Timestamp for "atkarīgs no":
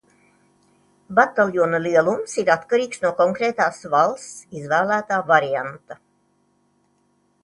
2.53-3.11